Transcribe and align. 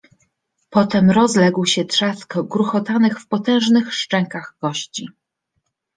Potem 0.69 1.11
rozległ 1.11 1.65
się 1.65 1.85
trzask 1.85 2.37
gruchotanych 2.41 3.19
w 3.19 3.27
potężnych 3.27 3.93
szczękach 3.93 4.55
kości. 4.59 5.07